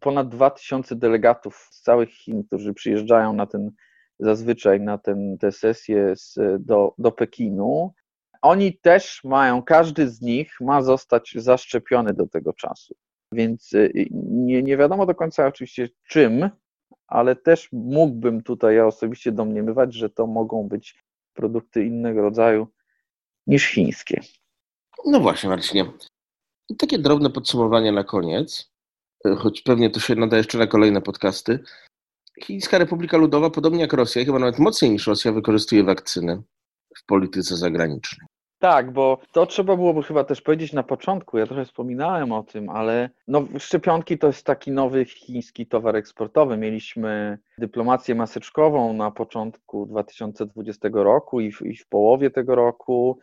ponad 0.00 0.28
2000 0.28 0.96
delegatów 0.96 1.68
z 1.70 1.80
całych 1.80 2.10
Chin, 2.10 2.44
którzy 2.44 2.74
przyjeżdżają 2.74 3.32
na 3.32 3.46
ten 3.46 3.70
zazwyczaj 4.18 4.80
na 4.80 4.98
ten, 4.98 5.38
te 5.38 5.52
sesje 5.52 6.16
z, 6.16 6.38
do, 6.60 6.94
do 6.98 7.12
Pekinu. 7.12 7.94
Oni 8.42 8.78
też 8.78 9.24
mają, 9.24 9.62
każdy 9.62 10.08
z 10.08 10.20
nich 10.20 10.60
ma 10.60 10.82
zostać 10.82 11.34
zaszczepiony 11.36 12.14
do 12.14 12.26
tego 12.26 12.52
czasu. 12.52 12.94
Więc 13.32 13.72
y, 13.72 14.08
nie, 14.12 14.62
nie 14.62 14.76
wiadomo 14.76 15.06
do 15.06 15.14
końca 15.14 15.46
oczywiście 15.46 15.88
czym, 16.08 16.50
ale 17.06 17.36
też 17.36 17.68
mógłbym 17.72 18.42
tutaj 18.42 18.76
ja 18.76 18.86
osobiście 18.86 19.32
domniemywać, 19.32 19.94
że 19.94 20.10
to 20.10 20.26
mogą 20.26 20.68
być 20.68 21.04
produkty 21.34 21.84
innego 21.84 22.22
rodzaju 22.22 22.66
niż 23.46 23.66
chińskie. 23.66 24.20
No 25.06 25.20
właśnie, 25.20 25.48
Marcinie. 25.48 25.92
I 26.68 26.76
takie 26.76 26.98
drobne 26.98 27.30
podsumowanie 27.30 27.92
na 27.92 28.04
koniec, 28.04 28.70
choć 29.38 29.62
pewnie 29.62 29.90
to 29.90 30.00
się 30.00 30.14
nada 30.14 30.36
jeszcze 30.36 30.58
na 30.58 30.66
kolejne 30.66 31.02
podcasty. 31.02 31.58
Chińska 32.42 32.78
Republika 32.78 33.16
Ludowa, 33.16 33.50
podobnie 33.50 33.80
jak 33.80 33.92
Rosja, 33.92 34.24
chyba 34.24 34.38
nawet 34.38 34.58
mocniej 34.58 34.90
niż 34.90 35.06
Rosja, 35.06 35.32
wykorzystuje 35.32 35.84
wakcyny 35.84 36.42
w 36.96 37.06
polityce 37.06 37.56
zagranicznej. 37.56 38.26
Tak, 38.58 38.92
bo 38.92 39.18
to 39.32 39.46
trzeba 39.46 39.76
byłoby 39.76 40.02
chyba 40.02 40.24
też 40.24 40.42
powiedzieć 40.42 40.72
na 40.72 40.82
początku. 40.82 41.38
Ja 41.38 41.46
trochę 41.46 41.64
wspominałem 41.64 42.32
o 42.32 42.42
tym, 42.42 42.70
ale 42.70 43.10
no, 43.28 43.44
szczepionki 43.58 44.18
to 44.18 44.26
jest 44.26 44.46
taki 44.46 44.70
nowy 44.70 45.04
chiński 45.04 45.66
towar 45.66 45.96
eksportowy. 45.96 46.56
Mieliśmy 46.56 47.38
dyplomację 47.58 48.14
maseczkową 48.14 48.92
na 48.92 49.10
początku 49.10 49.86
2020 49.86 50.88
roku 50.92 51.40
i 51.40 51.52
w, 51.52 51.62
i 51.62 51.76
w 51.76 51.88
połowie 51.88 52.30
tego 52.30 52.54
roku. 52.54 53.18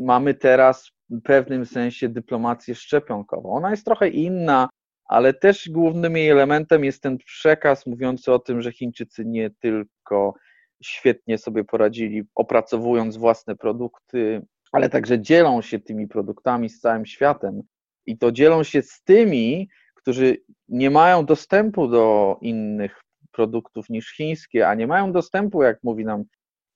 Mamy 0.00 0.34
teraz 0.34 0.90
w 1.10 1.22
pewnym 1.22 1.66
sensie 1.66 2.08
dyplomację 2.08 2.74
szczepionkową. 2.74 3.52
Ona 3.52 3.70
jest 3.70 3.84
trochę 3.84 4.08
inna, 4.08 4.68
ale 5.04 5.34
też 5.34 5.68
głównym 5.70 6.16
jej 6.16 6.28
elementem 6.28 6.84
jest 6.84 7.02
ten 7.02 7.18
przekaz 7.18 7.86
mówiący 7.86 8.32
o 8.32 8.38
tym, 8.38 8.62
że 8.62 8.72
Chińczycy 8.72 9.24
nie 9.24 9.50
tylko 9.50 10.34
świetnie 10.82 11.38
sobie 11.38 11.64
poradzili, 11.64 12.22
opracowując 12.34 13.16
własne 13.16 13.56
produkty, 13.56 14.42
ale 14.72 14.88
także 14.88 15.20
dzielą 15.20 15.62
się 15.62 15.78
tymi 15.78 16.08
produktami 16.08 16.68
z 16.68 16.80
całym 16.80 17.06
światem. 17.06 17.62
I 18.06 18.18
to 18.18 18.32
dzielą 18.32 18.62
się 18.62 18.82
z 18.82 19.02
tymi, 19.02 19.68
którzy 19.94 20.36
nie 20.68 20.90
mają 20.90 21.24
dostępu 21.24 21.88
do 21.88 22.36
innych 22.40 23.00
produktów 23.32 23.90
niż 23.90 24.16
chińskie, 24.16 24.68
a 24.68 24.74
nie 24.74 24.86
mają 24.86 25.12
dostępu, 25.12 25.62
jak 25.62 25.78
mówi 25.82 26.04
nam 26.04 26.24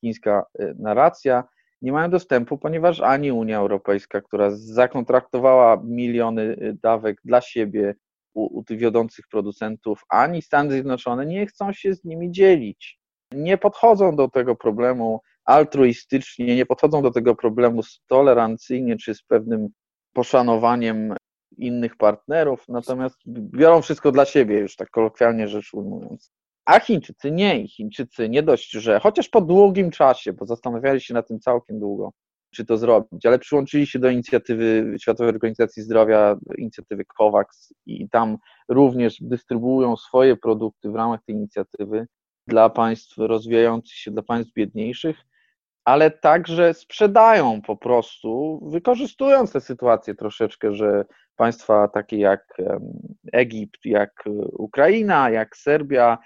chińska 0.01 0.45
y, 0.61 0.75
narracja, 0.79 1.45
nie 1.85 1.93
mają 1.93 2.11
dostępu, 2.11 2.59
ponieważ 2.59 3.01
ani 3.01 3.33
Unia 3.33 3.59
Europejska, 3.59 4.21
która 4.21 4.51
zakontraktowała 4.51 5.83
miliony 5.85 6.43
y, 6.43 6.77
dawek 6.83 7.21
dla 7.25 7.41
siebie 7.41 7.95
u, 8.35 8.59
u 8.59 8.65
tych 8.65 8.79
wiodących 8.79 9.29
producentów, 9.29 10.03
ani 10.09 10.43
Stany 10.43 10.73
Zjednoczone 10.73 11.27
nie 11.27 11.47
chcą 11.47 11.73
się 11.73 11.95
z 11.95 12.05
nimi 12.05 12.31
dzielić. 12.31 12.99
Nie 13.33 13.59
podchodzą 13.59 14.17
do 14.17 14.29
tego 14.29 14.57
problemu 14.57 15.21
altruistycznie, 15.45 16.57
nie 16.57 16.67
podchodzą 16.67 17.03
do 17.03 17.11
tego 17.11 17.35
problemu 17.35 17.81
tolerancyjnie 18.07 18.97
czy 18.97 19.15
z 19.15 19.23
pewnym 19.23 19.69
poszanowaniem 20.13 21.15
innych 21.57 21.97
partnerów, 21.97 22.65
natomiast 22.69 23.17
biorą 23.27 23.83
wszystko 23.83 24.13
dla 24.13 24.25
siebie, 24.25 24.59
już 24.59 24.77
tak 24.77 24.91
kolokwialnie 24.91 25.49
rzecz 25.49 25.75
ujmując. 25.75 26.33
A 26.65 26.81
Chińczycy 26.81 27.31
nie. 27.31 27.61
I 27.61 27.69
Chińczycy 27.69 28.29
nie 28.29 28.43
dość, 28.43 28.71
że 28.71 29.01
chociaż 29.01 29.29
po 29.29 29.41
długim 29.41 29.91
czasie, 29.91 30.33
bo 30.33 30.47
zastanawiali 30.47 31.01
się 31.01 31.15
na 31.15 31.23
tym 31.23 31.41
całkiem 31.41 31.81
długo, 31.81 32.13
czy 32.55 32.65
to 32.65 32.77
zrobić, 32.77 33.27
ale 33.27 33.39
przyłączyli 33.39 33.87
się 33.87 33.99
do 33.99 34.11
inicjatywy 34.11 34.95
Światowej 35.01 35.35
Organizacji 35.35 35.83
Zdrowia, 35.83 36.37
inicjatywy 36.59 37.05
COVAX 37.05 37.73
i 37.87 38.09
tam 38.09 38.37
również 38.69 39.17
dystrybuują 39.21 39.97
swoje 39.97 40.37
produkty 40.37 40.91
w 40.91 40.95
ramach 40.95 41.21
tej 41.27 41.35
inicjatywy 41.35 42.07
dla 42.47 42.71
państw 42.71 43.19
rozwijających 43.19 43.95
się, 43.95 44.11
dla 44.11 44.23
państw 44.23 44.53
biedniejszych, 44.53 45.17
ale 45.85 46.11
także 46.11 46.75
sprzedają 46.75 47.63
po 47.63 47.77
prostu, 47.77 48.61
wykorzystując 48.73 49.53
tę 49.53 49.61
sytuację 49.61 50.15
troszeczkę, 50.15 50.75
że 50.75 51.05
państwa 51.37 51.89
takie 51.89 52.19
jak 52.19 52.57
Egipt, 53.33 53.85
jak 53.85 54.25
Ukraina, 54.53 55.31
jak 55.31 55.57
Serbia, 55.57 56.19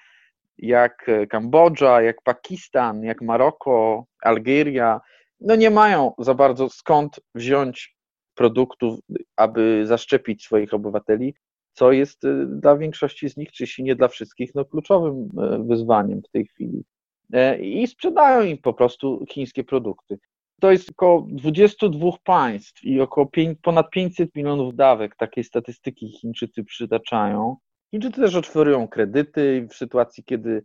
jak 0.59 1.11
Kambodża, 1.29 2.03
jak 2.03 2.23
Pakistan, 2.23 3.03
jak 3.03 3.23
Maroko, 3.23 4.05
Algieria, 4.23 5.01
no 5.41 5.57
nie 5.57 5.71
mają 5.71 6.13
za 6.19 6.35
bardzo 6.35 6.69
skąd 6.69 7.21
wziąć 7.35 7.97
produktów, 8.35 8.99
aby 9.37 9.87
zaszczepić 9.87 10.45
swoich 10.45 10.75
obywateli, 10.75 11.35
co 11.73 11.93
jest 11.93 12.25
y, 12.25 12.47
dla 12.47 12.77
większości 12.77 13.31
z 13.31 13.37
nich, 13.37 13.53
czy 13.53 13.63
jeśli 13.63 13.85
nie 13.85 13.97
dla 13.97 14.09
wszystkich, 14.09 14.55
no 14.55 14.65
kluczowym 14.65 15.15
y, 15.15 15.65
wyzwaniem 15.65 16.23
w 16.23 16.31
tej 16.31 16.47
chwili. 16.47 16.85
E, 17.33 17.59
I 17.59 17.87
sprzedają 17.87 18.43
im 18.43 18.59
po 18.59 18.75
prostu 18.75 19.25
chińskie 19.31 19.65
produkty. 19.65 20.19
To 20.61 20.71
jest 20.71 20.91
około 20.91 21.27
22 21.31 22.11
państw 22.25 22.85
i 22.85 23.01
około 23.01 23.27
5, 23.27 23.59
ponad 23.63 23.91
500 23.91 24.35
milionów 24.35 24.75
dawek. 24.75 25.17
Takiej 25.17 25.45
statystyki 25.45 26.09
Chińczycy 26.09 26.65
przytaczają. 26.65 27.57
Chińczycy 27.91 28.21
też 28.21 28.35
oferują 28.35 28.89
kredyty 28.89 29.67
w 29.71 29.75
sytuacji, 29.75 30.25
kiedy 30.25 30.65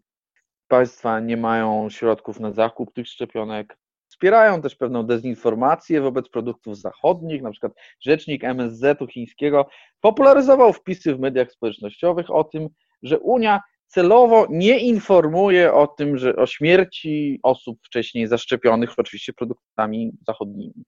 państwa 0.68 1.20
nie 1.20 1.38
mają 1.38 1.89
środków 1.89 2.39
na 2.39 2.51
zakup 2.51 2.94
tych 2.94 3.08
szczepionek. 3.08 3.77
Wspierają 4.08 4.62
też 4.62 4.75
pewną 4.75 5.03
dezinformację 5.03 6.01
wobec 6.01 6.30
produktów 6.30 6.77
zachodnich, 6.77 7.42
na 7.42 7.51
przykład 7.51 7.74
rzecznik 8.01 8.44
MSZ-u 8.44 9.08
chińskiego 9.08 9.70
popularyzował 10.01 10.74
wpisy 10.74 11.15
w 11.15 11.20
mediach 11.20 11.51
społecznościowych 11.51 12.32
o 12.32 12.44
tym, 12.44 12.70
że 13.03 13.20
Unia 13.20 13.62
celowo 13.88 14.48
nie 14.50 14.80
informuje 14.80 15.74
o 15.74 15.88
tym, 15.88 16.18
że 16.18 16.36
o 16.36 16.46
śmierci 16.46 17.39
osób 17.44 17.80
wcześniej 17.84 18.27
zaszczepionych, 18.27 19.00
oczywiście 19.00 19.34
produktami 19.34 20.12
zachodnimi. 20.27 20.84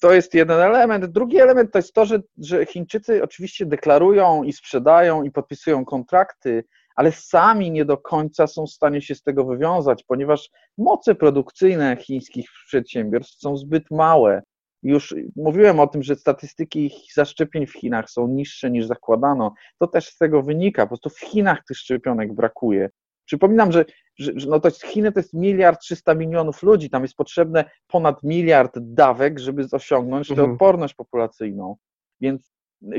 To 0.00 0.12
jest 0.12 0.34
jeden 0.34 0.60
element. 0.60 1.06
Drugi 1.06 1.40
element 1.40 1.72
to 1.72 1.78
jest 1.78 1.94
to, 1.94 2.06
że, 2.06 2.20
że 2.38 2.66
Chińczycy 2.66 3.22
oczywiście 3.22 3.66
deklarują 3.66 4.42
i 4.42 4.52
sprzedają 4.52 5.22
i 5.22 5.30
podpisują 5.30 5.84
kontrakty 5.84 6.64
ale 6.96 7.12
sami 7.12 7.70
nie 7.70 7.84
do 7.84 7.98
końca 7.98 8.46
są 8.46 8.66
w 8.66 8.70
stanie 8.70 9.02
się 9.02 9.14
z 9.14 9.22
tego 9.22 9.44
wywiązać, 9.44 10.04
ponieważ 10.04 10.50
moce 10.78 11.14
produkcyjne 11.14 11.96
chińskich 11.96 12.48
przedsiębiorstw 12.66 13.40
są 13.40 13.56
zbyt 13.56 13.90
małe. 13.90 14.42
Już 14.82 15.14
mówiłem 15.36 15.80
o 15.80 15.86
tym, 15.86 16.02
że 16.02 16.16
statystyki 16.16 16.90
zaszczepień 17.14 17.66
w 17.66 17.72
Chinach 17.72 18.10
są 18.10 18.28
niższe 18.28 18.70
niż 18.70 18.86
zakładano. 18.86 19.54
To 19.78 19.86
też 19.86 20.08
z 20.08 20.18
tego 20.18 20.42
wynika. 20.42 20.82
Po 20.82 20.88
prostu 20.88 21.10
w 21.10 21.20
Chinach 21.20 21.64
tych 21.64 21.76
szczepionek 21.76 22.34
brakuje. 22.34 22.90
Przypominam, 23.24 23.72
że, 23.72 23.84
że, 24.18 24.32
no 24.48 24.60
to 24.60 24.68
jest, 24.68 24.82
Chiny 24.82 25.12
to 25.12 25.20
jest 25.20 25.34
miliard 25.34 25.80
300 25.80 26.14
milionów 26.14 26.62
ludzi, 26.62 26.90
tam 26.90 27.02
jest 27.02 27.14
potrzebne 27.14 27.64
ponad 27.86 28.22
miliard 28.22 28.78
dawek, 28.78 29.38
żeby 29.38 29.66
osiągnąć 29.72 30.28
tę 30.28 30.34
Mhm. 30.34 30.52
odporność 30.52 30.94
populacyjną. 30.94 31.76
Więc 32.20 32.52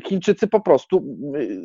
Chińczycy 0.08 0.48
po 0.48 0.62
prostu, 0.62 1.18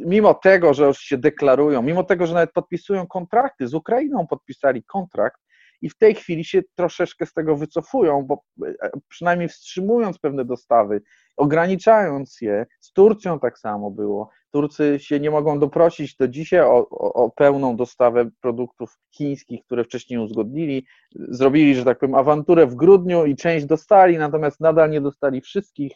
mimo 0.06 0.34
tego, 0.34 0.74
że 0.74 0.86
już 0.86 0.98
się 0.98 1.18
deklarują, 1.18 1.82
mimo 1.82 2.04
tego, 2.04 2.26
że 2.26 2.34
nawet 2.34 2.52
podpisują 2.52 3.06
kontrakty, 3.06 3.68
z 3.68 3.74
Ukrainą 3.74 4.26
podpisali 4.26 4.82
kontrakt 4.82 5.40
i 5.82 5.90
w 5.90 5.96
tej 5.96 6.14
chwili 6.14 6.44
się 6.44 6.62
troszeczkę 6.74 7.26
z 7.26 7.32
tego 7.32 7.56
wycofują, 7.56 8.22
bo 8.22 8.42
e, 8.66 8.90
przynajmniej 9.08 9.48
wstrzymując 9.48 10.18
pewne 10.18 10.44
dostawy, 10.44 11.02
ograniczając 11.36 12.40
je, 12.40 12.66
z 12.80 12.92
Turcją 12.92 13.40
tak 13.40 13.58
samo 13.58 13.90
było. 13.90 14.30
Turcy 14.50 14.98
się 14.98 15.20
nie 15.20 15.30
mogą 15.30 15.58
doprosić 15.58 16.16
do 16.16 16.28
dzisiaj 16.28 16.60
o, 16.60 16.88
o, 16.90 17.12
o 17.12 17.30
pełną 17.30 17.76
dostawę 17.76 18.30
produktów 18.40 18.98
chińskich, 19.10 19.64
które 19.64 19.84
wcześniej 19.84 20.18
uzgodnili. 20.18 20.86
Zrobili, 21.14 21.74
że 21.74 21.84
tak 21.84 21.98
powiem, 21.98 22.14
awanturę 22.14 22.66
w 22.66 22.74
grudniu 22.74 23.26
i 23.26 23.36
część 23.36 23.66
dostali, 23.66 24.18
natomiast 24.18 24.60
nadal 24.60 24.90
nie 24.90 25.00
dostali 25.00 25.40
wszystkich. 25.40 25.92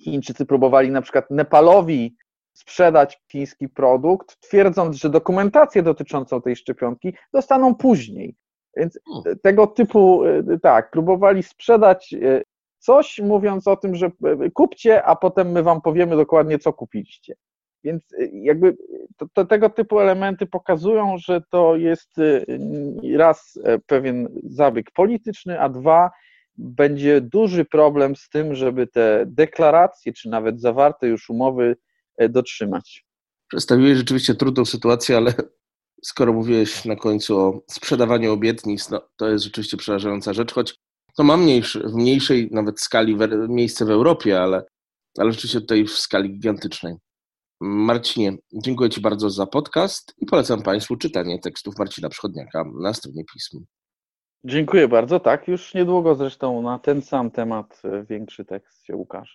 Chińczycy 0.00 0.46
próbowali 0.46 0.90
na 0.90 1.02
przykład 1.02 1.30
Nepalowi 1.30 2.16
sprzedać 2.54 3.22
chiński 3.32 3.68
produkt, 3.68 4.40
twierdząc, 4.40 4.96
że 4.96 5.10
dokumentację 5.10 5.82
dotyczącą 5.82 6.42
tej 6.42 6.56
szczepionki 6.56 7.14
dostaną 7.32 7.74
później. 7.74 8.36
Więc 8.76 8.98
tego 9.42 9.66
typu, 9.66 10.24
y, 10.24 10.60
tak, 10.62 10.90
próbowali 10.90 11.42
sprzedać 11.42 12.12
y, 12.12 12.42
coś, 12.78 13.18
mówiąc 13.18 13.68
o 13.68 13.76
tym, 13.76 13.94
że 13.94 14.06
y, 14.46 14.50
kupcie, 14.50 15.02
a 15.02 15.16
potem 15.16 15.52
my 15.52 15.62
wam 15.62 15.80
powiemy 15.82 16.16
dokładnie, 16.16 16.58
co 16.58 16.72
kupiliście. 16.72 17.34
Więc 17.84 18.02
jakby 18.32 18.76
to, 19.16 19.26
to 19.32 19.44
tego 19.44 19.70
typu 19.70 20.00
elementy 20.00 20.46
pokazują, 20.46 21.18
że 21.18 21.40
to 21.50 21.76
jest 21.76 22.10
raz 23.16 23.58
pewien 23.86 24.28
zabieg 24.44 24.90
polityczny, 24.90 25.60
a 25.60 25.68
dwa 25.68 26.10
będzie 26.56 27.20
duży 27.20 27.64
problem 27.64 28.16
z 28.16 28.28
tym, 28.28 28.54
żeby 28.54 28.86
te 28.86 29.24
deklaracje, 29.26 30.12
czy 30.12 30.28
nawet 30.28 30.60
zawarte 30.60 31.08
już 31.08 31.30
umowy 31.30 31.76
dotrzymać. 32.28 33.06
Przedstawiłeś 33.48 33.98
rzeczywiście 33.98 34.34
trudną 34.34 34.64
sytuację, 34.64 35.16
ale 35.16 35.32
skoro 36.04 36.32
mówiłeś 36.32 36.84
na 36.84 36.96
końcu 36.96 37.38
o 37.38 37.60
sprzedawaniu 37.70 38.32
obietnic, 38.32 38.90
no, 38.90 39.00
to 39.16 39.28
jest 39.28 39.44
rzeczywiście 39.44 39.76
przerażająca 39.76 40.32
rzecz, 40.32 40.52
choć 40.52 40.74
to 41.16 41.24
ma 41.24 41.36
mniejszy, 41.36 41.80
w 41.80 41.94
mniejszej 41.94 42.48
nawet 42.52 42.80
skali 42.80 43.16
w, 43.16 43.18
miejsce 43.48 43.84
w 43.84 43.90
Europie, 43.90 44.42
ale, 44.42 44.64
ale 45.18 45.32
rzeczywiście 45.32 45.60
tutaj 45.60 45.84
w 45.84 45.90
skali 45.90 46.30
gigantycznej. 46.30 46.94
Marcinie, 47.60 48.36
dziękuję 48.52 48.90
Ci 48.90 49.00
bardzo 49.00 49.30
za 49.30 49.46
podcast 49.46 50.14
i 50.18 50.26
polecam 50.26 50.62
Państwu 50.62 50.96
czytanie 50.96 51.38
tekstów 51.38 51.78
Marcina 51.78 52.08
Przychodniaka 52.08 52.64
na 52.80 52.94
stronie 52.94 53.24
pism. 53.32 53.64
Dziękuję 54.44 54.88
bardzo. 54.88 55.20
Tak, 55.20 55.48
już 55.48 55.74
niedługo 55.74 56.14
zresztą 56.14 56.62
na 56.62 56.78
ten 56.78 57.02
sam 57.02 57.30
temat 57.30 57.82
większy 58.10 58.44
tekst 58.44 58.84
się 58.84 58.96
ukaże. 58.96 59.34